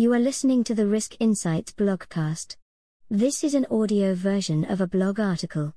You 0.00 0.14
are 0.14 0.18
listening 0.18 0.64
to 0.64 0.74
the 0.74 0.86
Risk 0.86 1.14
Insights 1.20 1.74
blogcast. 1.74 2.56
This 3.10 3.44
is 3.44 3.52
an 3.52 3.66
audio 3.70 4.14
version 4.14 4.64
of 4.64 4.80
a 4.80 4.86
blog 4.86 5.20
article. 5.20 5.74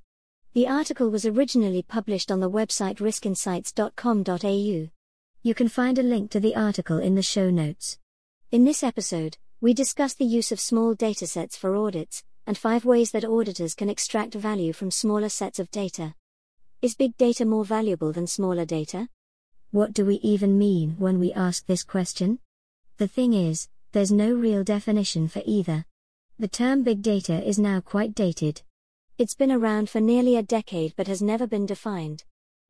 The 0.54 0.66
article 0.66 1.10
was 1.10 1.26
originally 1.26 1.82
published 1.82 2.30
on 2.30 2.40
the 2.40 2.50
website 2.50 3.00
riskinsights.com.au. 3.00 4.88
You 5.42 5.54
can 5.54 5.68
find 5.68 5.98
a 5.98 6.02
link 6.02 6.30
to 6.30 6.40
the 6.40 6.56
article 6.56 6.96
in 6.96 7.16
the 7.16 7.22
show 7.22 7.50
notes. 7.50 7.98
In 8.50 8.64
this 8.64 8.82
episode, 8.82 9.36
we 9.60 9.74
discuss 9.74 10.14
the 10.14 10.24
use 10.24 10.50
of 10.50 10.58
small 10.58 10.96
datasets 10.96 11.54
for 11.54 11.76
audits 11.76 12.24
and 12.46 12.56
five 12.56 12.86
ways 12.86 13.10
that 13.10 13.26
auditors 13.26 13.74
can 13.74 13.90
extract 13.90 14.32
value 14.32 14.72
from 14.72 14.90
smaller 14.90 15.28
sets 15.28 15.58
of 15.58 15.70
data. 15.70 16.14
Is 16.80 16.94
big 16.94 17.18
data 17.18 17.44
more 17.44 17.66
valuable 17.66 18.10
than 18.10 18.26
smaller 18.26 18.64
data? 18.64 19.10
What 19.70 19.92
do 19.92 20.06
we 20.06 20.14
even 20.22 20.56
mean 20.56 20.96
when 20.98 21.18
we 21.18 21.30
ask 21.34 21.66
this 21.66 21.84
question? 21.84 22.38
The 22.96 23.08
thing 23.08 23.34
is, 23.34 23.68
there's 23.94 24.10
no 24.10 24.34
real 24.34 24.64
definition 24.64 25.28
for 25.28 25.40
either. 25.46 25.84
The 26.40 26.48
term 26.48 26.82
big 26.82 27.00
data 27.00 27.40
is 27.46 27.60
now 27.60 27.80
quite 27.80 28.12
dated. 28.12 28.60
It's 29.18 29.36
been 29.36 29.52
around 29.52 29.88
for 29.88 30.00
nearly 30.00 30.34
a 30.34 30.42
decade 30.42 30.94
but 30.96 31.06
has 31.06 31.22
never 31.22 31.46
been 31.46 31.64
defined. 31.64 32.24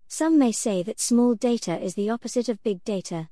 Some 0.06 0.38
may 0.38 0.52
say 0.52 0.82
that 0.82 1.00
small 1.00 1.34
data 1.34 1.80
is 1.80 1.94
the 1.94 2.10
opposite 2.10 2.50
of 2.50 2.62
big 2.62 2.84
data. 2.84 3.30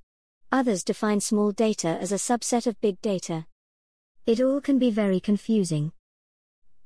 Others 0.51 0.85
define 0.85 1.21
small 1.21 1.53
data 1.53 1.99
as 2.01 2.13
a 2.13 2.15
subset 2.15 2.67
of 2.67 2.81
big 2.81 2.99
data. 3.03 3.45
It 4.25 4.41
all 4.41 4.63
can 4.63 4.79
be 4.79 4.91
very 4.91 5.21
confusing. 5.21 5.93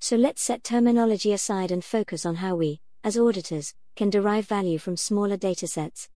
So 0.00 0.16
let's 0.16 0.42
set 0.42 0.64
terminology 0.64 1.33
aside 1.33 1.70
and 1.70 1.84
focus 1.84 2.27
on 2.27 2.34
how 2.34 2.56
we, 2.56 2.80
as 3.05 3.16
auditors, 3.16 3.75
can 3.95 4.11
derive 4.11 4.48
value 4.48 4.78
from 4.78 4.97
smaller 4.97 5.36
datasets. 5.36 6.09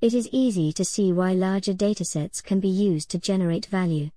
It 0.00 0.14
is 0.14 0.30
easy 0.32 0.72
to 0.72 0.84
see 0.84 1.12
why 1.12 1.34
larger 1.34 1.74
datasets 1.74 2.42
can 2.42 2.58
be 2.58 2.70
used 2.70 3.10
to 3.10 3.18
generate 3.18 3.66
value. 3.66 4.08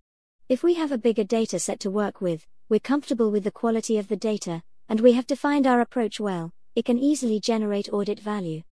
If 0.48 0.64
we 0.64 0.76
have 0.76 0.94
a 0.94 0.98
bigger 0.98 1.26
dataset 1.26 1.80
to 1.80 1.92
work 1.92 2.22
with, 2.22 2.48
we're 2.70 2.80
comfortable 2.80 3.32
with 3.32 3.44
the 3.44 3.52
quality 3.52 3.98
of 3.98 4.08
the 4.08 4.16
data, 4.16 4.64
and 4.88 5.02
we 5.02 5.12
have 5.12 5.28
defined 5.28 5.68
our 5.68 5.82
approach 5.82 6.22
well, 6.22 6.54
it 6.74 6.86
can 6.86 6.98
easily 6.98 7.38
generate 7.42 7.92
audit 7.92 8.18
value. 8.18 8.64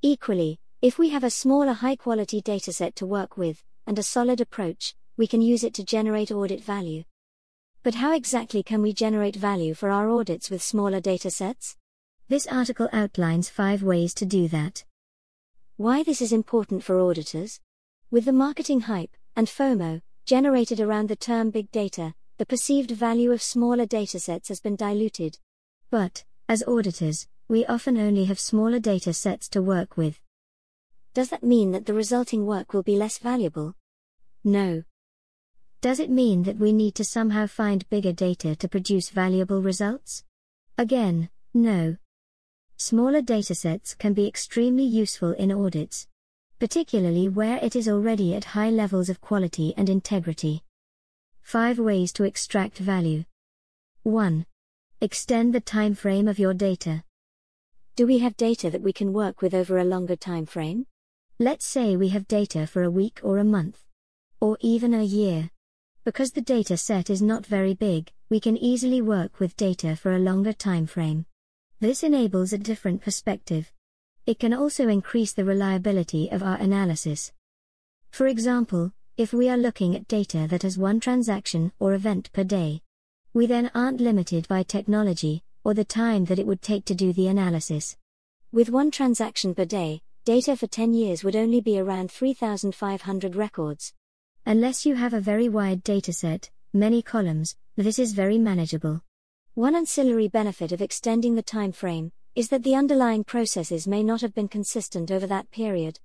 Equally, 0.00 0.58
if 0.80 0.98
we 0.98 1.10
have 1.10 1.22
a 1.22 1.30
smaller 1.30 1.74
high 1.74 1.94
quality 1.94 2.42
dataset 2.42 2.96
to 2.96 3.06
work 3.06 3.36
with, 3.36 3.62
and 3.86 3.96
a 3.96 4.02
solid 4.02 4.40
approach, 4.40 4.96
we 5.16 5.28
can 5.28 5.42
use 5.42 5.62
it 5.62 5.74
to 5.74 5.84
generate 5.84 6.32
audit 6.32 6.60
value. 6.60 7.04
But 7.84 7.94
how 7.94 8.16
exactly 8.16 8.64
can 8.64 8.82
we 8.82 8.92
generate 8.92 9.36
value 9.36 9.74
for 9.74 9.90
our 9.90 10.10
audits 10.10 10.50
with 10.50 10.60
smaller 10.60 11.00
datasets? 11.00 11.76
This 12.28 12.48
article 12.48 12.88
outlines 12.92 13.48
five 13.48 13.84
ways 13.84 14.12
to 14.14 14.26
do 14.26 14.48
that. 14.48 14.82
Why 15.82 16.04
this 16.04 16.22
is 16.22 16.32
important 16.32 16.84
for 16.84 17.00
auditors? 17.00 17.58
With 18.08 18.24
the 18.24 18.32
marketing 18.32 18.82
hype 18.82 19.16
and 19.34 19.48
FOMO 19.48 20.00
generated 20.24 20.78
around 20.78 21.08
the 21.08 21.16
term 21.16 21.50
big 21.50 21.72
data, 21.72 22.14
the 22.38 22.46
perceived 22.46 22.92
value 22.92 23.32
of 23.32 23.42
smaller 23.42 23.84
datasets 23.84 24.46
has 24.46 24.60
been 24.60 24.76
diluted. 24.76 25.40
But, 25.90 26.22
as 26.48 26.62
auditors, 26.68 27.26
we 27.48 27.66
often 27.66 27.98
only 27.98 28.26
have 28.26 28.38
smaller 28.38 28.78
data 28.78 29.12
sets 29.12 29.48
to 29.48 29.60
work 29.60 29.96
with. 29.96 30.20
Does 31.14 31.30
that 31.30 31.42
mean 31.42 31.72
that 31.72 31.86
the 31.86 31.94
resulting 31.94 32.46
work 32.46 32.72
will 32.72 32.84
be 32.84 32.94
less 32.94 33.18
valuable? 33.18 33.74
No. 34.44 34.84
Does 35.80 35.98
it 35.98 36.10
mean 36.10 36.44
that 36.44 36.58
we 36.58 36.72
need 36.72 36.94
to 36.94 37.04
somehow 37.04 37.48
find 37.48 37.90
bigger 37.90 38.12
data 38.12 38.54
to 38.54 38.68
produce 38.68 39.10
valuable 39.10 39.60
results? 39.60 40.22
Again, 40.78 41.28
no. 41.52 41.96
Smaller 42.84 43.22
datasets 43.22 43.96
can 43.96 44.12
be 44.12 44.26
extremely 44.26 44.82
useful 44.82 45.30
in 45.34 45.52
audits, 45.52 46.08
particularly 46.58 47.28
where 47.28 47.58
it 47.62 47.76
is 47.76 47.88
already 47.88 48.34
at 48.34 48.56
high 48.56 48.70
levels 48.70 49.08
of 49.08 49.20
quality 49.20 49.72
and 49.76 49.88
integrity. 49.88 50.64
5 51.42 51.78
ways 51.78 52.12
to 52.14 52.24
extract 52.24 52.78
value. 52.78 53.22
1. 54.02 54.46
Extend 55.00 55.54
the 55.54 55.60
time 55.60 55.94
frame 55.94 56.26
of 56.26 56.40
your 56.40 56.54
data. 56.54 57.04
Do 57.94 58.04
we 58.04 58.18
have 58.18 58.36
data 58.36 58.68
that 58.68 58.82
we 58.82 58.92
can 58.92 59.12
work 59.12 59.42
with 59.42 59.54
over 59.54 59.78
a 59.78 59.84
longer 59.84 60.16
time 60.16 60.44
frame? 60.44 60.86
Let's 61.38 61.64
say 61.64 61.94
we 61.94 62.08
have 62.08 62.26
data 62.26 62.66
for 62.66 62.82
a 62.82 62.90
week 62.90 63.20
or 63.22 63.38
a 63.38 63.44
month, 63.44 63.84
or 64.40 64.58
even 64.60 64.92
a 64.92 65.04
year. 65.04 65.50
Because 66.04 66.32
the 66.32 66.40
data 66.40 66.76
set 66.76 67.10
is 67.10 67.22
not 67.22 67.46
very 67.46 67.74
big, 67.74 68.10
we 68.28 68.40
can 68.40 68.56
easily 68.56 69.00
work 69.00 69.38
with 69.38 69.56
data 69.56 69.94
for 69.94 70.14
a 70.14 70.18
longer 70.18 70.52
time 70.52 70.86
frame. 70.86 71.26
This 71.82 72.04
enables 72.04 72.52
a 72.52 72.58
different 72.58 73.02
perspective. 73.02 73.72
It 74.24 74.38
can 74.38 74.54
also 74.54 74.86
increase 74.86 75.32
the 75.32 75.44
reliability 75.44 76.30
of 76.30 76.40
our 76.40 76.54
analysis. 76.58 77.32
For 78.12 78.28
example, 78.28 78.92
if 79.16 79.32
we 79.32 79.48
are 79.48 79.56
looking 79.56 79.96
at 79.96 80.06
data 80.06 80.46
that 80.48 80.62
has 80.62 80.78
one 80.78 81.00
transaction 81.00 81.72
or 81.80 81.94
event 81.94 82.32
per 82.32 82.44
day, 82.44 82.82
we 83.34 83.46
then 83.46 83.68
aren't 83.74 84.00
limited 84.00 84.46
by 84.46 84.62
technology 84.62 85.42
or 85.64 85.74
the 85.74 85.82
time 85.82 86.26
that 86.26 86.38
it 86.38 86.46
would 86.46 86.62
take 86.62 86.84
to 86.84 86.94
do 86.94 87.12
the 87.12 87.26
analysis. 87.26 87.96
With 88.52 88.70
one 88.70 88.92
transaction 88.92 89.52
per 89.52 89.64
day, 89.64 90.02
data 90.24 90.56
for 90.56 90.68
10 90.68 90.94
years 90.94 91.24
would 91.24 91.34
only 91.34 91.60
be 91.60 91.80
around 91.80 92.12
3,500 92.12 93.34
records. 93.34 93.92
Unless 94.46 94.86
you 94.86 94.94
have 94.94 95.14
a 95.14 95.20
very 95.20 95.48
wide 95.48 95.82
dataset, 95.82 96.48
many 96.72 97.02
columns, 97.02 97.56
this 97.74 97.98
is 97.98 98.12
very 98.12 98.38
manageable. 98.38 99.02
One 99.54 99.76
ancillary 99.76 100.28
benefit 100.28 100.72
of 100.72 100.80
extending 100.80 101.34
the 101.34 101.42
time 101.42 101.72
frame 101.72 102.10
is 102.34 102.48
that 102.48 102.62
the 102.62 102.74
underlying 102.74 103.22
processes 103.22 103.86
may 103.86 104.02
not 104.02 104.22
have 104.22 104.34
been 104.34 104.48
consistent 104.48 105.10
over 105.10 105.26
that 105.26 105.50
period. 105.50 106.00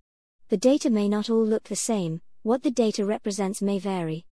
The 0.50 0.58
data 0.58 0.90
may 0.90 1.08
not 1.08 1.30
all 1.30 1.46
look 1.46 1.64
the 1.64 1.76
same, 1.78 2.20
what 2.44 2.64
the 2.64 2.72
data 2.72 3.06
represents 3.06 3.62
may 3.62 3.80
vary. 3.80 4.26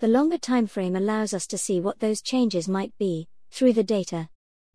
The 0.00 0.08
longer 0.08 0.36
time 0.36 0.66
frame 0.66 0.96
allows 0.96 1.32
us 1.32 1.46
to 1.46 1.56
see 1.56 1.80
what 1.80 2.00
those 2.00 2.20
changes 2.20 2.68
might 2.68 2.92
be 2.98 3.26
through 3.50 3.72
the 3.72 3.82
data. 3.82 4.28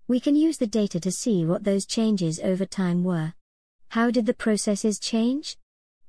We 0.07 0.19
can 0.19 0.35
use 0.35 0.57
the 0.57 0.65
data 0.65 0.99
to 0.99 1.11
see 1.11 1.45
what 1.45 1.63
those 1.63 1.85
changes 1.85 2.39
over 2.39 2.65
time 2.65 3.03
were. 3.03 3.35
How 3.89 4.09
did 4.09 4.25
the 4.25 4.33
processes 4.33 4.97
change? 4.97 5.55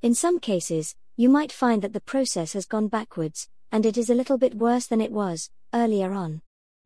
In 0.00 0.14
some 0.14 0.40
cases, 0.40 0.96
you 1.16 1.28
might 1.28 1.52
find 1.52 1.82
that 1.82 1.92
the 1.92 2.00
process 2.00 2.54
has 2.54 2.64
gone 2.64 2.88
backwards, 2.88 3.50
and 3.70 3.84
it 3.84 3.98
is 3.98 4.08
a 4.08 4.14
little 4.14 4.38
bit 4.38 4.54
worse 4.54 4.86
than 4.86 5.02
it 5.02 5.12
was 5.12 5.50
earlier 5.74 6.14
on. 6.14 6.40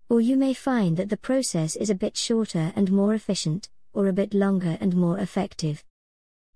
Or 0.09 0.21
you 0.21 0.37
may 0.37 0.55
find 0.55 0.97
that 0.97 1.11
the 1.11 1.17
process 1.17 1.77
is 1.77 1.91
a 1.91 1.95
bit 1.95 2.17
shorter 2.17 2.73
and 2.75 2.91
more 2.91 3.15
efficient, 3.15 3.69
or 3.93 4.07
a 4.07 4.13
bit 4.13 4.33
longer 4.33 4.79
and 4.81 4.97
more 4.97 5.19
effective. 5.19 5.85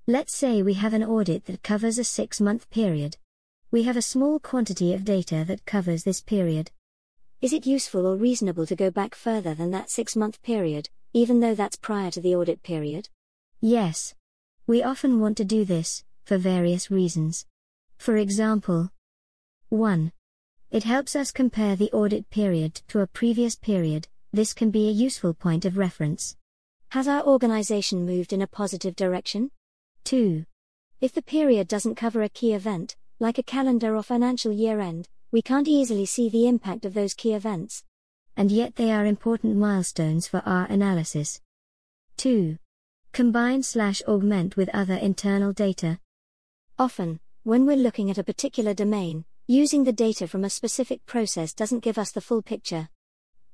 Let's 0.07 0.35
say 0.35 0.63
we 0.63 0.75
have 0.75 0.95
an 0.95 1.05
audit 1.05 1.45
that 1.45 1.63
covers 1.63 1.99
a 1.99 2.05
six 2.05 2.41
month 2.41 2.71
period. 2.71 3.19
We 3.71 3.85
have 3.85 3.97
a 3.97 4.03
small 4.03 4.39
quantity 4.39 4.95
of 4.95 5.05
data 5.05 5.45
that 5.47 5.67
covers 5.67 6.05
this 6.05 6.21
period. 6.21 6.71
Is 7.41 7.53
it 7.53 7.67
useful 7.67 8.07
or 8.07 8.17
reasonable 8.17 8.67
to 8.67 8.77
go 8.77 8.91
back 8.91 9.15
further 9.15 9.55
than 9.55 9.71
that 9.73 9.91
six 9.91 10.17
month 10.17 10.43
period, 10.43 10.89
even 11.13 11.41
though 11.41 11.55
that's 11.55 11.77
prior 11.77 12.11
to 12.11 12.21
the 12.21 12.35
audit 12.35 12.63
period? 12.63 13.09
Yes. 13.61 14.15
We 14.67 14.83
often 14.83 15.21
want 15.21 15.37
to 15.37 15.45
do 15.45 15.65
this, 15.65 16.05
for 16.25 16.39
various 16.39 16.91
reasons. 16.91 17.47
For 17.99 18.17
example, 18.17 18.91
1. 19.69 20.13
It 20.73 20.85
helps 20.85 21.15
us 21.15 21.33
compare 21.33 21.77
the 21.77 21.93
audit 21.93 22.31
period 22.31 22.81
to 22.89 23.01
a 23.01 23.07
previous 23.07 23.55
period, 23.55 24.09
this 24.33 24.55
can 24.55 24.71
be 24.71 24.89
a 24.89 24.91
useful 25.07 25.35
point 25.35 25.67
of 25.67 25.77
reference. 25.77 26.35
Has 26.93 27.07
our 27.07 27.23
organization 27.25 28.07
moved 28.07 28.33
in 28.33 28.41
a 28.41 28.47
positive 28.47 28.97
direction? 28.97 29.51
2. 30.05 30.47
If 31.03 31.13
the 31.13 31.21
period 31.21 31.69
doesn't 31.69 31.97
cover 31.97 32.23
a 32.23 32.31
key 32.31 32.55
event, 32.55 32.97
like 33.21 33.37
a 33.37 33.43
calendar 33.43 33.95
or 33.95 34.03
financial 34.03 34.51
year 34.51 34.81
end, 34.81 35.11
we 35.31 35.43
can't 35.43 35.69
easily 35.69 36.07
see 36.07 36.31
the 36.31 36.49
impact 36.49 36.87
of 36.87 36.95
those 36.95 37.13
key 37.13 37.35
events. 37.35 37.85
And 38.35 38.51
yet 38.51 38.77
they 38.77 38.91
are 38.91 39.05
important 39.05 39.59
milestones 39.59 40.27
for 40.27 40.41
our 40.47 40.65
analysis. 40.69 41.43
2. 42.17 42.57
Combine 43.13 43.63
slash 43.63 44.01
augment 44.09 44.57
with 44.57 44.71
other 44.73 44.95
internal 44.95 45.53
data. 45.53 45.99
Often, 46.79 47.21
when 47.43 47.67
we're 47.67 47.77
looking 47.77 48.11
at 48.11 48.17
a 48.17 48.25
particular 48.25 48.73
domain, 48.73 49.27
Using 49.55 49.85
the 49.85 49.93
data 49.93 50.27
from 50.27 50.45
a 50.45 50.49
specific 50.49 51.05
process 51.05 51.53
doesn't 51.53 51.85
give 51.85 51.99
us 51.99 52.11
the 52.11 52.23
full 52.23 52.41
picture. 52.41 52.89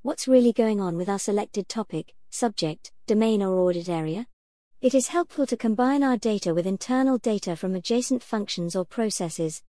What's 0.02 0.28
really 0.28 0.52
going 0.52 0.80
on 0.80 0.96
with 0.96 1.08
our 1.08 1.18
selected 1.18 1.68
topic, 1.68 2.14
subject, 2.30 2.92
domain, 3.08 3.42
or 3.42 3.58
audit 3.58 3.88
area? 3.88 4.28
It 4.80 4.94
is 4.94 5.08
helpful 5.08 5.44
to 5.46 5.56
combine 5.56 6.04
our 6.04 6.16
data 6.16 6.54
with 6.54 6.68
internal 6.68 7.18
data 7.18 7.56
from 7.56 7.74
adjacent 7.74 8.22
functions 8.22 8.76
or 8.76 8.84
processes. 8.84 9.64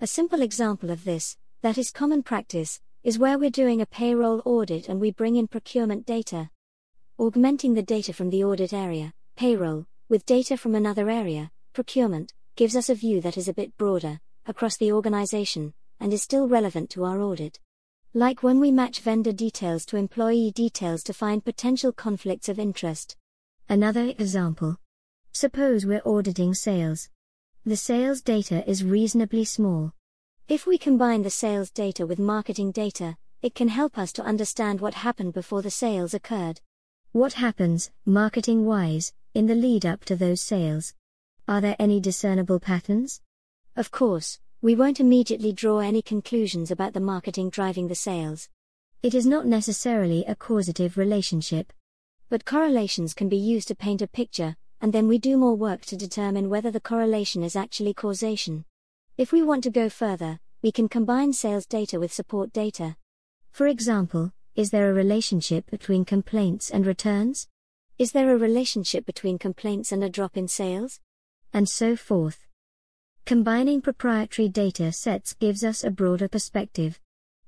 A 0.00 0.06
simple 0.06 0.40
example 0.40 0.88
of 0.92 1.02
this, 1.02 1.36
that 1.62 1.76
is 1.76 1.90
common 1.90 2.22
practice, 2.22 2.80
is 3.02 3.18
where 3.18 3.36
we're 3.36 3.50
doing 3.50 3.80
a 3.80 3.86
payroll 3.86 4.40
audit 4.44 4.88
and 4.88 5.00
we 5.00 5.10
bring 5.10 5.34
in 5.34 5.48
procurement 5.48 6.06
data. 6.06 6.48
Augmenting 7.18 7.74
the 7.74 7.82
data 7.82 8.12
from 8.12 8.30
the 8.30 8.44
audit 8.44 8.72
area, 8.72 9.12
payroll, 9.34 9.86
with 10.08 10.26
data 10.26 10.56
from 10.56 10.76
another 10.76 11.10
area, 11.10 11.50
procurement, 11.72 12.34
gives 12.54 12.76
us 12.76 12.88
a 12.88 12.94
view 12.94 13.20
that 13.20 13.36
is 13.36 13.48
a 13.48 13.52
bit 13.52 13.76
broader, 13.76 14.20
across 14.46 14.76
the 14.76 14.90
organization, 14.90 15.72
and 16.02 16.12
is 16.12 16.22
still 16.22 16.48
relevant 16.48 16.90
to 16.90 17.04
our 17.04 17.22
audit. 17.22 17.60
Like 18.12 18.42
when 18.42 18.60
we 18.60 18.72
match 18.72 19.00
vendor 19.00 19.32
details 19.32 19.86
to 19.86 19.96
employee 19.96 20.50
details 20.50 21.02
to 21.04 21.14
find 21.14 21.44
potential 21.44 21.92
conflicts 21.92 22.48
of 22.48 22.58
interest. 22.58 23.16
Another 23.68 24.12
example. 24.18 24.76
Suppose 25.32 25.86
we're 25.86 26.02
auditing 26.04 26.52
sales. 26.52 27.08
The 27.64 27.76
sales 27.76 28.20
data 28.20 28.68
is 28.68 28.84
reasonably 28.84 29.44
small. 29.44 29.94
If 30.48 30.66
we 30.66 30.76
combine 30.76 31.22
the 31.22 31.30
sales 31.30 31.70
data 31.70 32.04
with 32.04 32.18
marketing 32.18 32.72
data, 32.72 33.16
it 33.40 33.54
can 33.54 33.68
help 33.68 33.96
us 33.96 34.12
to 34.14 34.24
understand 34.24 34.80
what 34.80 34.94
happened 34.94 35.32
before 35.32 35.62
the 35.62 35.70
sales 35.70 36.12
occurred. 36.12 36.60
What 37.12 37.34
happens, 37.34 37.92
marketing 38.04 38.66
wise, 38.66 39.12
in 39.34 39.46
the 39.46 39.54
lead 39.54 39.86
up 39.86 40.04
to 40.06 40.16
those 40.16 40.40
sales? 40.40 40.94
Are 41.46 41.60
there 41.60 41.76
any 41.78 42.00
discernible 42.00 42.58
patterns? 42.58 43.20
Of 43.76 43.90
course, 43.90 44.38
we 44.62 44.76
won't 44.76 45.00
immediately 45.00 45.52
draw 45.52 45.80
any 45.80 46.00
conclusions 46.00 46.70
about 46.70 46.92
the 46.92 47.00
marketing 47.00 47.50
driving 47.50 47.88
the 47.88 47.96
sales. 47.96 48.48
It 49.02 49.12
is 49.12 49.26
not 49.26 49.44
necessarily 49.44 50.24
a 50.24 50.36
causative 50.36 50.96
relationship. 50.96 51.72
But 52.28 52.44
correlations 52.44 53.12
can 53.12 53.28
be 53.28 53.36
used 53.36 53.66
to 53.68 53.74
paint 53.74 54.02
a 54.02 54.06
picture, 54.06 54.54
and 54.80 54.92
then 54.92 55.08
we 55.08 55.18
do 55.18 55.36
more 55.36 55.56
work 55.56 55.80
to 55.86 55.96
determine 55.96 56.48
whether 56.48 56.70
the 56.70 56.78
correlation 56.78 57.42
is 57.42 57.56
actually 57.56 57.92
causation. 57.92 58.64
If 59.18 59.32
we 59.32 59.42
want 59.42 59.64
to 59.64 59.70
go 59.70 59.88
further, 59.88 60.38
we 60.62 60.70
can 60.70 60.88
combine 60.88 61.32
sales 61.32 61.66
data 61.66 61.98
with 61.98 62.12
support 62.12 62.52
data. 62.52 62.94
For 63.50 63.66
example, 63.66 64.32
is 64.54 64.70
there 64.70 64.88
a 64.88 64.94
relationship 64.94 65.68
between 65.72 66.04
complaints 66.04 66.70
and 66.70 66.86
returns? 66.86 67.48
Is 67.98 68.12
there 68.12 68.32
a 68.32 68.38
relationship 68.38 69.06
between 69.06 69.40
complaints 69.40 69.90
and 69.90 70.04
a 70.04 70.08
drop 70.08 70.36
in 70.36 70.46
sales? 70.46 71.00
And 71.52 71.68
so 71.68 71.96
forth. 71.96 72.46
Combining 73.24 73.80
proprietary 73.80 74.48
data 74.48 74.90
sets 74.90 75.32
gives 75.34 75.62
us 75.62 75.84
a 75.84 75.90
broader 75.90 76.26
perspective. 76.26 76.98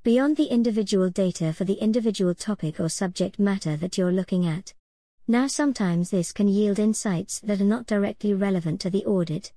Beyond 0.05 0.37
the 0.37 0.45
individual 0.45 1.11
data 1.11 1.53
for 1.53 1.65
the 1.65 1.75
individual 1.75 2.33
topic 2.33 2.79
or 2.79 2.89
subject 2.89 3.41
matter 3.41 3.77
that 3.79 3.99
you're 3.99 4.13
looking 4.13 4.47
at. 4.47 4.73
Now, 5.27 5.49
sometimes 5.49 6.11
this 6.11 6.31
can 6.31 6.47
yield 6.47 6.79
insights 6.79 7.41
that 7.41 7.61
are 7.61 7.65
not 7.65 7.87
directly 7.87 8.35
relevant 8.35 8.81
to 8.83 8.91
the 8.91 9.05
audit. 9.05 9.53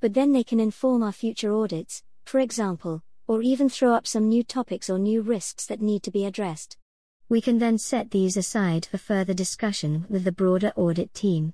But 0.00 0.14
then 0.14 0.32
they 0.32 0.42
can 0.42 0.58
inform 0.58 1.02
our 1.02 1.12
future 1.12 1.52
audits, 1.52 2.02
for 2.24 2.40
example, 2.40 3.02
or 3.26 3.42
even 3.42 3.68
throw 3.68 3.92
up 3.92 4.06
some 4.06 4.26
new 4.26 4.42
topics 4.42 4.88
or 4.88 4.98
new 4.98 5.20
risks 5.20 5.66
that 5.66 5.82
need 5.82 6.02
to 6.04 6.10
be 6.10 6.24
addressed. 6.24 6.78
We 7.28 7.42
can 7.42 7.58
then 7.58 7.76
set 7.76 8.10
these 8.10 8.38
aside 8.38 8.86
for 8.86 8.96
further 8.96 9.34
discussion 9.34 10.06
with 10.08 10.24
the 10.24 10.32
broader 10.32 10.72
audit 10.76 11.12
team. 11.12 11.52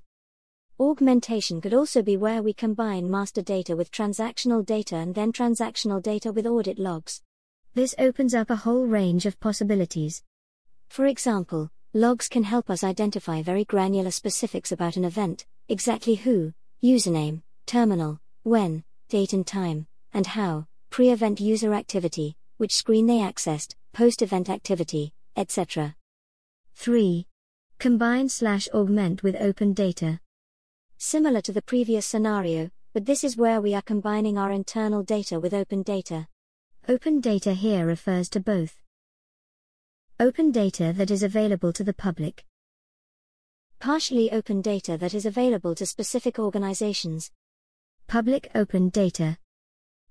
Augmentation 0.77 1.61
could 1.61 1.73
also 1.73 2.01
be 2.01 2.17
where 2.17 2.43
we 2.43 2.51
combine 2.51 3.09
master 3.09 3.41
data 3.41 3.77
with 3.77 3.93
transactional 3.93 4.65
data 4.65 4.97
and 4.97 5.15
then 5.15 5.31
transactional 5.31 6.03
data 6.03 6.33
with 6.33 6.45
audit 6.45 6.77
logs. 6.77 7.21
This 7.75 7.95
opens 7.97 8.35
up 8.35 8.49
a 8.49 8.57
whole 8.57 8.85
range 8.85 9.25
of 9.25 9.39
possibilities. 9.39 10.21
For 10.89 11.05
example, 11.05 11.69
logs 11.93 12.27
can 12.27 12.43
help 12.43 12.69
us 12.69 12.83
identify 12.83 13.41
very 13.41 13.63
granular 13.63 14.11
specifics 14.11 14.73
about 14.73 14.97
an 14.97 15.05
event, 15.05 15.45
exactly 15.69 16.15
who, 16.15 16.51
username, 16.83 17.41
terminal, 17.65 18.19
when, 18.43 18.83
date 19.07 19.31
and 19.31 19.47
time, 19.47 19.87
and 20.11 20.27
how, 20.27 20.67
pre 20.89 21.09
event 21.09 21.39
user 21.39 21.73
activity, 21.73 22.35
which 22.57 22.75
screen 22.75 23.05
they 23.07 23.19
accessed, 23.19 23.75
post 23.93 24.21
event 24.21 24.49
activity, 24.49 25.13
etc. 25.37 25.95
3. 26.73 27.25
Combine 27.79 28.27
slash 28.27 28.67
augment 28.73 29.23
with 29.23 29.37
open 29.37 29.71
data. 29.71 30.19
Similar 30.97 31.41
to 31.41 31.51
the 31.51 31.61
previous 31.61 32.05
scenario, 32.05 32.69
but 32.93 33.05
this 33.05 33.23
is 33.23 33.37
where 33.37 33.61
we 33.61 33.73
are 33.73 33.81
combining 33.81 34.37
our 34.37 34.51
internal 34.51 35.03
data 35.03 35.39
with 35.39 35.53
open 35.53 35.83
data. 35.83 36.27
Open 36.87 37.19
data 37.19 37.53
here 37.53 37.85
refers 37.85 38.29
to 38.29 38.39
both. 38.39 38.79
Open 40.19 40.51
data 40.51 40.93
that 40.95 41.11
is 41.11 41.23
available 41.23 41.73
to 41.73 41.83
the 41.83 41.93
public. 41.93 42.45
Partially 43.79 44.31
open 44.31 44.61
data 44.61 44.97
that 44.97 45.13
is 45.13 45.25
available 45.25 45.75
to 45.75 45.85
specific 45.85 46.39
organizations. 46.39 47.31
Public 48.07 48.49
open 48.55 48.89
data. 48.89 49.37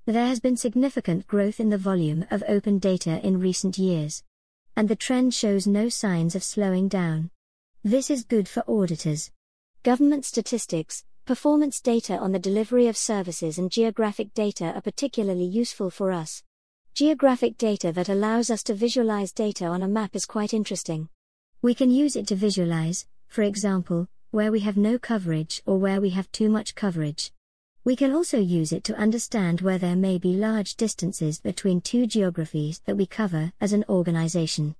There 0.06 0.26
has 0.26 0.40
been 0.40 0.56
significant 0.56 1.26
growth 1.26 1.60
in 1.60 1.70
the 1.70 1.78
volume 1.78 2.26
of 2.30 2.44
open 2.46 2.78
data 2.78 3.20
in 3.26 3.40
recent 3.40 3.78
years 3.78 4.22
and 4.76 4.88
the 4.88 4.96
trend 4.96 5.32
shows 5.32 5.66
no 5.66 5.88
signs 5.88 6.34
of 6.34 6.42
slowing 6.42 6.88
down. 6.88 7.30
This 7.84 8.10
is 8.10 8.24
good 8.24 8.48
for 8.48 8.64
auditors. 8.66 9.30
Government 9.84 10.24
statistics, 10.24 11.04
performance 11.26 11.78
data 11.78 12.16
on 12.16 12.32
the 12.32 12.38
delivery 12.38 12.86
of 12.86 12.96
services, 12.96 13.58
and 13.58 13.70
geographic 13.70 14.32
data 14.32 14.72
are 14.74 14.80
particularly 14.80 15.44
useful 15.44 15.90
for 15.90 16.10
us. 16.10 16.42
Geographic 16.94 17.58
data 17.58 17.92
that 17.92 18.08
allows 18.08 18.48
us 18.48 18.62
to 18.62 18.72
visualize 18.72 19.30
data 19.30 19.66
on 19.66 19.82
a 19.82 19.86
map 19.86 20.16
is 20.16 20.24
quite 20.24 20.54
interesting. 20.54 21.10
We 21.60 21.74
can 21.74 21.90
use 21.90 22.16
it 22.16 22.26
to 22.28 22.34
visualize, 22.34 23.06
for 23.28 23.42
example, 23.42 24.08
where 24.30 24.50
we 24.50 24.60
have 24.60 24.78
no 24.78 24.98
coverage 24.98 25.62
or 25.66 25.76
where 25.76 26.00
we 26.00 26.08
have 26.16 26.32
too 26.32 26.48
much 26.48 26.74
coverage. 26.74 27.30
We 27.84 27.94
can 27.94 28.14
also 28.14 28.38
use 28.38 28.72
it 28.72 28.84
to 28.84 28.96
understand 28.96 29.60
where 29.60 29.76
there 29.76 29.96
may 29.96 30.16
be 30.16 30.32
large 30.32 30.76
distances 30.76 31.40
between 31.40 31.82
two 31.82 32.06
geographies 32.06 32.80
that 32.86 32.96
we 32.96 33.04
cover 33.04 33.52
as 33.60 33.74
an 33.74 33.84
organization. 33.90 34.76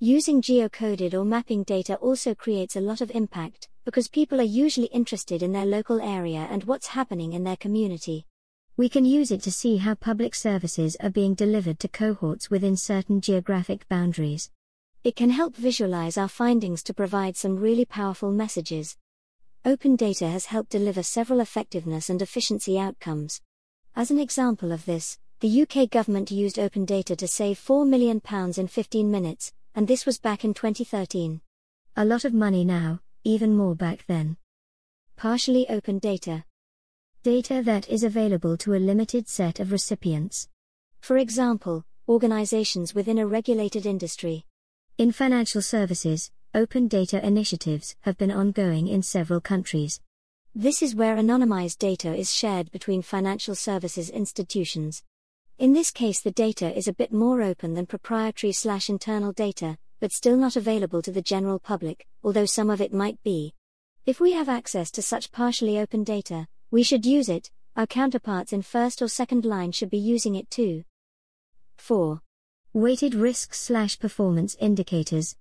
Using 0.00 0.42
geocoded 0.42 1.14
or 1.14 1.24
mapping 1.24 1.62
data 1.62 1.94
also 1.96 2.34
creates 2.34 2.74
a 2.74 2.80
lot 2.80 3.00
of 3.00 3.12
impact, 3.12 3.68
because 3.84 4.08
people 4.08 4.40
are 4.40 4.42
usually 4.42 4.88
interested 4.88 5.40
in 5.40 5.52
their 5.52 5.64
local 5.64 6.00
area 6.00 6.48
and 6.50 6.64
what's 6.64 6.88
happening 6.88 7.32
in 7.32 7.44
their 7.44 7.56
community. 7.56 8.26
We 8.76 8.88
can 8.88 9.04
use 9.04 9.30
it 9.30 9.40
to 9.42 9.52
see 9.52 9.76
how 9.76 9.94
public 9.94 10.34
services 10.34 10.96
are 11.00 11.10
being 11.10 11.34
delivered 11.34 11.78
to 11.78 11.88
cohorts 11.88 12.50
within 12.50 12.76
certain 12.76 13.20
geographic 13.20 13.88
boundaries. 13.88 14.50
It 15.04 15.14
can 15.14 15.30
help 15.30 15.54
visualize 15.54 16.18
our 16.18 16.28
findings 16.28 16.82
to 16.84 16.94
provide 16.94 17.36
some 17.36 17.56
really 17.56 17.84
powerful 17.84 18.32
messages. 18.32 18.96
Open 19.64 19.94
data 19.94 20.26
has 20.28 20.46
helped 20.46 20.70
deliver 20.70 21.04
several 21.04 21.38
effectiveness 21.38 22.10
and 22.10 22.20
efficiency 22.20 22.80
outcomes. 22.80 23.40
As 23.94 24.10
an 24.10 24.18
example 24.18 24.72
of 24.72 24.86
this, 24.86 25.18
the 25.38 25.62
UK 25.62 25.88
government 25.88 26.32
used 26.32 26.58
open 26.58 26.84
data 26.84 27.14
to 27.14 27.28
save 27.28 27.58
£4 27.58 27.88
million 27.88 28.20
in 28.56 28.66
15 28.66 29.10
minutes, 29.10 29.52
and 29.74 29.88
this 29.88 30.06
was 30.06 30.18
back 30.18 30.44
in 30.44 30.54
2013. 30.54 31.40
A 31.96 32.04
lot 32.04 32.24
of 32.24 32.32
money 32.32 32.64
now, 32.64 33.00
even 33.24 33.56
more 33.56 33.74
back 33.74 34.04
then. 34.06 34.36
Partially 35.16 35.68
open 35.68 35.98
data. 35.98 36.44
Data 37.22 37.62
that 37.64 37.88
is 37.88 38.04
available 38.04 38.56
to 38.58 38.74
a 38.74 38.76
limited 38.76 39.28
set 39.28 39.60
of 39.60 39.72
recipients. 39.72 40.48
For 41.00 41.16
example, 41.16 41.84
organizations 42.08 42.94
within 42.94 43.18
a 43.18 43.26
regulated 43.26 43.86
industry. 43.86 44.44
In 44.98 45.10
financial 45.10 45.62
services, 45.62 46.30
open 46.54 46.86
data 46.86 47.24
initiatives 47.26 47.96
have 48.02 48.16
been 48.16 48.30
ongoing 48.30 48.88
in 48.88 49.02
several 49.02 49.40
countries. 49.40 50.00
This 50.54 50.82
is 50.82 50.94
where 50.94 51.16
anonymized 51.16 51.78
data 51.78 52.14
is 52.14 52.32
shared 52.32 52.70
between 52.70 53.02
financial 53.02 53.56
services 53.56 54.08
institutions. 54.08 55.02
In 55.58 55.72
this 55.72 55.92
case, 55.92 56.20
the 56.20 56.32
data 56.32 56.76
is 56.76 56.88
a 56.88 56.92
bit 56.92 57.12
more 57.12 57.40
open 57.40 57.74
than 57.74 57.86
proprietary 57.86 58.52
slash 58.52 58.90
internal 58.90 59.32
data, 59.32 59.78
but 60.00 60.10
still 60.10 60.36
not 60.36 60.56
available 60.56 61.00
to 61.00 61.12
the 61.12 61.22
general 61.22 61.60
public, 61.60 62.08
although 62.24 62.44
some 62.44 62.70
of 62.70 62.80
it 62.80 62.92
might 62.92 63.22
be. 63.22 63.54
If 64.04 64.18
we 64.18 64.32
have 64.32 64.48
access 64.48 64.90
to 64.90 65.02
such 65.02 65.30
partially 65.30 65.78
open 65.78 66.02
data, 66.02 66.48
we 66.72 66.82
should 66.82 67.06
use 67.06 67.28
it, 67.28 67.52
our 67.76 67.86
counterparts 67.86 68.52
in 68.52 68.62
first 68.62 69.00
or 69.00 69.06
second 69.06 69.44
line 69.44 69.70
should 69.70 69.90
be 69.90 69.98
using 69.98 70.34
it 70.34 70.50
too. 70.50 70.82
4. 71.78 72.20
Weighted 72.72 73.14
risk 73.14 73.54
slash 73.54 73.96
performance 73.96 74.56
indicators. 74.58 75.36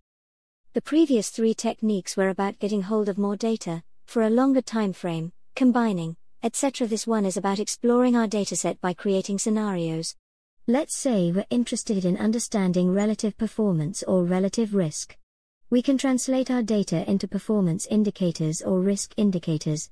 The 0.74 0.82
previous 0.82 1.32
three 1.32 1.56
techniques 1.56 2.16
were 2.16 2.30
about 2.30 2.60
getting 2.60 2.84
hold 2.84 3.10
of 3.10 3.18
more 3.18 3.36
data, 3.36 3.82
for 4.06 4.22
a 4.22 4.30
longer 4.30 4.62
time 4.62 4.94
frame, 4.94 5.34
combining, 5.56 6.18
etc. 6.44 6.88
This 6.88 7.08
one 7.08 7.26
is 7.26 7.38
about 7.38 7.60
exploring 7.60 8.18
our 8.18 8.28
dataset 8.28 8.80
by 8.82 8.94
creating 8.94 9.40
scenarios. 9.40 10.16
Let's 10.68 10.96
say 10.96 11.32
we're 11.32 11.46
interested 11.50 12.04
in 12.04 12.18
understanding 12.18 12.94
relative 12.94 13.38
performance 13.38 14.04
or 14.04 14.26
relative 14.26 14.76
risk. 14.76 15.18
We 15.70 15.82
can 15.82 15.98
translate 15.98 16.52
our 16.52 16.62
data 16.62 17.10
into 17.10 17.28
performance 17.28 17.88
indicators 17.88 18.62
or 18.62 18.82
risk 18.82 19.14
indicators. 19.18 19.90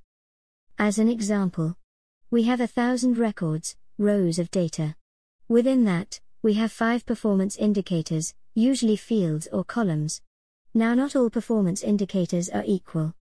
As 0.77 1.00
an 1.00 1.08
example, 1.08 1.77
we 2.29 2.43
have 2.43 2.62
a 2.62 2.67
thousand 2.67 3.17
records, 3.17 3.77
rows 3.98 4.38
of 4.38 4.51
data. 4.51 4.96
Within 5.48 5.86
that, 5.86 6.20
we 6.41 6.55
have 6.55 6.72
five 6.72 7.05
performance 7.05 7.55
indicators, 7.55 8.34
usually 8.55 8.98
fields 8.98 9.48
or 9.53 9.63
columns. 9.63 10.22
Now, 10.74 10.93
not 10.93 11.15
all 11.15 11.29
performance 11.29 11.81
indicators 11.81 12.50
are 12.50 12.63
equal. 12.65 13.13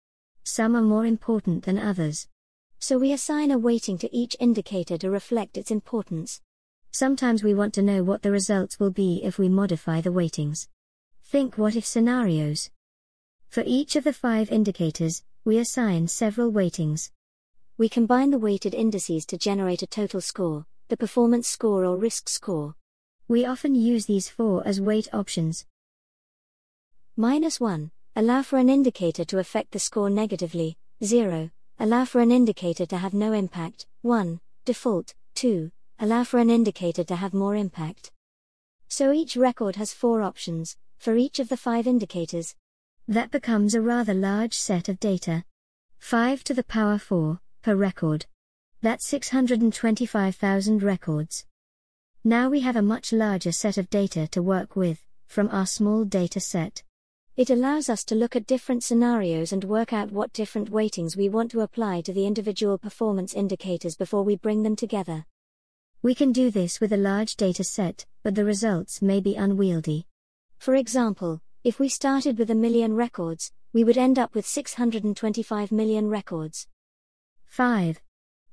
Some 0.44 0.74
are 0.74 0.82
more 0.82 1.04
important 1.04 1.64
than 1.64 1.78
others. 1.78 2.26
So 2.80 2.96
we 2.98 3.12
assign 3.12 3.50
a 3.50 3.58
weighting 3.58 3.98
to 3.98 4.16
each 4.16 4.36
indicator 4.38 4.96
to 4.98 5.10
reflect 5.10 5.56
its 5.56 5.70
importance. 5.70 6.40
Sometimes 6.92 7.42
we 7.42 7.52
want 7.52 7.74
to 7.74 7.82
know 7.82 8.02
what 8.02 8.22
the 8.22 8.30
results 8.30 8.78
will 8.78 8.90
be 8.90 9.20
if 9.24 9.38
we 9.38 9.48
modify 9.48 10.00
the 10.00 10.12
weightings. 10.12 10.68
Think 11.24 11.58
what 11.58 11.76
if 11.76 11.84
scenarios. 11.84 12.70
For 13.48 13.62
each 13.66 13.96
of 13.96 14.04
the 14.04 14.12
five 14.12 14.50
indicators, 14.50 15.22
we 15.44 15.58
assign 15.58 16.08
several 16.08 16.52
weightings. 16.52 17.10
We 17.76 17.88
combine 17.88 18.30
the 18.30 18.38
weighted 18.38 18.74
indices 18.74 19.26
to 19.26 19.38
generate 19.38 19.82
a 19.82 19.86
total 19.86 20.20
score, 20.20 20.66
the 20.88 20.96
performance 20.96 21.48
score 21.48 21.84
or 21.84 21.96
risk 21.96 22.28
score. 22.28 22.74
We 23.26 23.44
often 23.44 23.74
use 23.74 24.06
these 24.06 24.28
four 24.28 24.66
as 24.66 24.80
weight 24.80 25.08
options. 25.12 25.66
Minus 27.16 27.60
1. 27.60 27.90
Allow 28.16 28.42
for 28.42 28.58
an 28.58 28.68
indicator 28.68 29.24
to 29.24 29.38
affect 29.38 29.72
the 29.72 29.78
score 29.78 30.08
negatively. 30.08 30.78
0. 31.04 31.50
Allow 31.80 32.06
for 32.06 32.20
an 32.20 32.32
indicator 32.32 32.86
to 32.86 32.96
have 32.96 33.14
no 33.14 33.32
impact. 33.32 33.86
1. 34.02 34.40
Default. 34.64 35.14
2. 35.36 35.70
allow 36.00 36.24
for 36.24 36.38
an 36.38 36.50
indicator 36.50 37.04
to 37.04 37.14
have 37.14 37.32
more 37.32 37.54
impact. 37.54 38.10
So 38.88 39.12
each 39.12 39.36
record 39.36 39.76
has 39.76 39.92
four 39.92 40.22
options, 40.22 40.76
for 40.98 41.16
each 41.16 41.38
of 41.38 41.48
the 41.48 41.56
five 41.56 41.86
indicators. 41.86 42.56
That 43.06 43.30
becomes 43.30 43.74
a 43.76 43.80
rather 43.80 44.12
large 44.12 44.54
set 44.54 44.88
of 44.88 44.98
data. 44.98 45.44
5 45.98 46.42
to 46.44 46.54
the 46.54 46.64
power 46.64 46.98
4, 46.98 47.40
per 47.62 47.76
record. 47.76 48.26
That's 48.82 49.06
625,000 49.06 50.82
records. 50.82 51.44
Now 52.24 52.48
we 52.48 52.60
have 52.60 52.76
a 52.76 52.82
much 52.82 53.12
larger 53.12 53.52
set 53.52 53.78
of 53.78 53.88
data 53.88 54.26
to 54.28 54.42
work 54.42 54.74
with, 54.74 55.04
from 55.26 55.48
our 55.50 55.66
small 55.66 56.04
data 56.04 56.40
set. 56.40 56.82
It 57.38 57.50
allows 57.50 57.88
us 57.88 58.02
to 58.06 58.16
look 58.16 58.34
at 58.34 58.48
different 58.48 58.82
scenarios 58.82 59.52
and 59.52 59.62
work 59.62 59.92
out 59.92 60.10
what 60.10 60.32
different 60.32 60.70
weightings 60.70 61.16
we 61.16 61.28
want 61.28 61.52
to 61.52 61.60
apply 61.60 62.00
to 62.00 62.12
the 62.12 62.26
individual 62.26 62.78
performance 62.78 63.32
indicators 63.32 63.94
before 63.94 64.24
we 64.24 64.34
bring 64.34 64.64
them 64.64 64.74
together. 64.74 65.24
We 66.02 66.16
can 66.16 66.32
do 66.32 66.50
this 66.50 66.80
with 66.80 66.92
a 66.92 66.96
large 66.96 67.36
data 67.36 67.62
set, 67.62 68.04
but 68.24 68.34
the 68.34 68.44
results 68.44 69.00
may 69.00 69.20
be 69.20 69.36
unwieldy. 69.36 70.08
For 70.58 70.74
example, 70.74 71.40
if 71.62 71.78
we 71.78 71.88
started 71.88 72.40
with 72.40 72.50
a 72.50 72.56
million 72.56 72.94
records, 72.94 73.52
we 73.72 73.84
would 73.84 73.98
end 73.98 74.18
up 74.18 74.34
with 74.34 74.44
625 74.44 75.70
million 75.70 76.08
records. 76.08 76.66
5. 77.46 78.00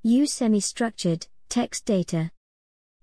Use 0.03 0.31
semi 0.31 0.59
structured 0.59 1.25
text 1.49 1.85
data. 1.85 2.29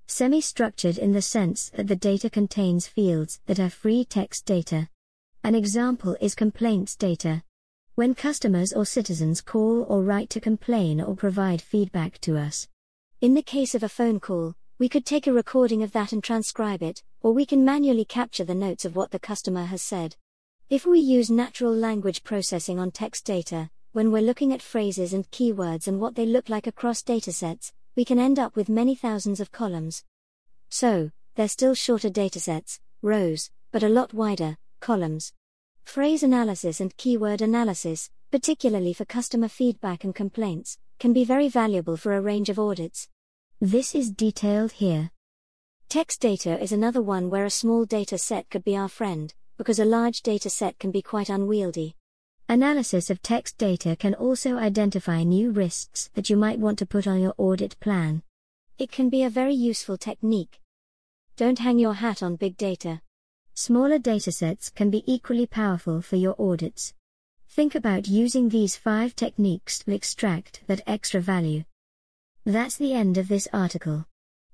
Semi 0.07 0.41
structured 0.41 0.97
in 0.97 1.11
the 1.11 1.23
sense 1.23 1.71
that 1.71 1.89
the 1.89 1.97
data 1.97 2.31
contains 2.31 2.87
fields 2.87 3.41
that 3.47 3.59
are 3.59 3.69
free 3.69 4.05
text 4.05 4.47
data. 4.47 4.89
An 5.45 5.57
example 5.57 6.17
is 6.21 6.37
complaints 6.37 6.95
data. 6.95 7.43
When 7.97 8.15
customers 8.15 8.73
or 8.73 8.87
citizens 8.87 9.41
call 9.41 9.83
or 9.89 10.05
write 10.05 10.31
to 10.31 10.41
complain 10.41 11.01
or 11.01 11.17
provide 11.17 11.61
feedback 11.61 12.21
to 12.21 12.39
us. 12.39 12.69
In 13.21 13.35
the 13.35 13.43
case 13.43 13.75
of 13.75 13.83
a 13.83 13.89
phone 13.89 14.21
call, 14.21 14.55
we 14.79 14.89
could 14.89 15.05
take 15.05 15.27
a 15.27 15.33
recording 15.33 15.83
of 15.83 15.91
that 15.93 16.13
and 16.13 16.23
transcribe 16.23 16.81
it, 16.81 17.03
or 17.23 17.33
we 17.33 17.45
can 17.45 17.65
manually 17.65 18.05
capture 18.05 18.45
the 18.45 18.55
notes 18.55 18.85
of 18.85 18.95
what 18.95 19.11
the 19.11 19.19
customer 19.19 19.65
has 19.65 19.83
said. 19.83 20.15
If 20.71 20.87
we 20.87 21.01
use 21.01 21.29
natural 21.29 21.75
language 21.75 22.23
processing 22.23 22.79
on 22.79 22.93
text 22.93 23.25
data, 23.25 23.69
when 23.91 24.13
we're 24.13 24.23
looking 24.23 24.53
at 24.53 24.63
phrases 24.63 25.13
and 25.13 25.29
keywords 25.33 25.89
and 25.89 25.99
what 25.99 26.15
they 26.15 26.25
look 26.25 26.51
like 26.51 26.69
across 26.69 27.03
datasets, 27.03 27.73
we 27.97 28.05
can 28.05 28.21
end 28.21 28.39
up 28.39 28.55
with 28.55 28.69
many 28.69 28.95
thousands 28.95 29.41
of 29.41 29.51
columns. 29.51 30.05
So, 30.69 31.11
they're 31.35 31.49
still 31.49 31.75
shorter 31.75 32.11
datasets, 32.11 32.79
rows, 33.03 33.51
but 33.73 33.83
a 33.83 33.89
lot 33.89 34.15
wider, 34.15 34.57
columns. 34.83 35.33
Phrase 35.85 36.23
analysis 36.23 36.81
and 36.81 36.95
keyword 36.99 37.41
analysis, 37.41 38.11
particularly 38.31 38.93
for 38.93 39.07
customer 39.07 39.49
feedback 39.49 40.05
and 40.05 40.15
complaints, 40.15 40.77
can 40.99 41.15
be 41.15 41.25
very 41.25 41.49
valuable 41.49 41.97
for 41.97 42.12
a 42.12 42.21
range 42.21 42.51
of 42.51 42.59
audits. 42.59 43.09
This 43.61 43.95
is 43.95 44.11
detailed 44.11 44.73
here. 44.73 45.11
Text 45.89 46.21
data 46.21 46.61
is 46.62 46.73
another 46.73 47.01
one 47.01 47.31
where 47.31 47.45
a 47.45 47.51
small 47.51 47.85
data 47.85 48.19
set 48.19 48.51
could 48.51 48.65
be 48.65 48.77
our 48.77 48.89
friend, 48.89 49.33
because 49.57 49.79
a 49.79 49.85
large 49.85 50.23
data 50.23 50.51
set 50.51 50.79
can 50.79 50.91
be 50.91 51.01
quite 51.03 51.31
unwieldy. 51.31 51.95
Analysis 52.49 53.09
of 53.09 53.23
text 53.23 53.57
data 53.59 53.95
can 53.95 54.15
also 54.15 54.57
identify 54.57 55.23
new 55.23 55.53
risks 55.53 56.11
that 56.15 56.29
you 56.29 56.37
might 56.37 56.59
want 56.59 56.79
to 56.81 56.87
put 56.87 57.07
on 57.07 57.21
your 57.21 57.35
audit 57.39 57.79
plan. 57.79 58.23
It 58.79 58.91
can 58.91 59.09
be 59.09 59.23
a 59.23 59.31
very 59.31 59.55
useful 59.55 59.97
technique. 59.97 60.61
Don't 61.37 61.61
hang 61.61 61.79
your 61.79 61.95
hat 61.95 62.23
on 62.23 62.37
big 62.37 62.57
data. 62.57 63.01
Smaller 63.55 63.99
datasets 63.99 64.75
can 64.75 64.89
be 64.89 65.05
equally 65.07 65.47
powerful 65.47 66.01
for 66.01 66.17
your 66.17 66.35
audits. 66.39 66.95
Think 67.51 67.75
about 67.75 68.09
using 68.09 68.49
these 68.49 68.77
five 68.77 69.15
techniques 69.15 69.81
to 69.81 69.93
extract 69.93 70.63
that 70.69 70.81
extra 70.87 71.21
value. 71.21 71.65
That's 72.47 72.77
the 72.77 72.95
end 72.95 73.19
of 73.19 73.29
this 73.29 73.49
article. 73.53 74.07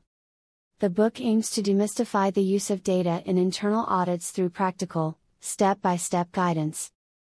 The 0.82 0.90
book 0.90 1.22
aims 1.22 1.52
to 1.52 1.62
demystify 1.62 2.34
the 2.34 2.42
use 2.42 2.72
of 2.72 2.82
data 2.82 3.22
in 3.28 3.38
internal 3.38 3.86
audits 3.86 4.32
through 4.32 4.50
practical, 4.50 5.16
step 5.40 5.80
by 5.80 5.96
step 5.96 6.32
guidance. 6.32 6.90